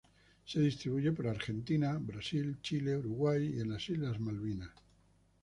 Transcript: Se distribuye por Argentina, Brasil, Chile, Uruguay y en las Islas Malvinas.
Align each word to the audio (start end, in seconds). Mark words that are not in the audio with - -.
Se 0.43 0.59
distribuye 0.59 1.11
por 1.11 1.27
Argentina, 1.27 1.95
Brasil, 2.01 2.57
Chile, 2.63 2.97
Uruguay 2.97 3.53
y 3.53 3.59
en 3.61 3.69
las 3.69 3.87
Islas 3.87 4.19
Malvinas. 4.19 4.71